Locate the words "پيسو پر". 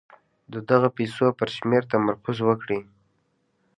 0.97-1.47